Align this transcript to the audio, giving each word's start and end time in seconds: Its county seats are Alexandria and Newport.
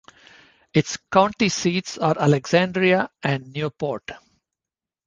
Its 0.73 0.97
county 1.11 1.47
seats 1.47 1.99
are 1.99 2.17
Alexandria 2.19 3.07
and 3.21 3.53
Newport. 3.53 4.09